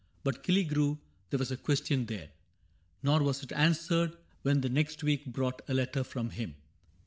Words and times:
But 0.23 0.41
Killigrew— 0.43 0.97
there 1.29 1.37
was 1.37 1.51
a 1.51 1.57
question 1.57 2.07
there; 2.07 2.29
Nor 3.03 3.21
was 3.21 3.43
it 3.43 3.51
answered 3.51 4.17
when 4.41 4.61
the 4.61 4.67
next 4.69 5.03
week 5.03 5.27
brought 5.27 5.61
A 5.67 5.75
letter 5.75 6.03
from 6.03 6.31
him. 6.31 6.55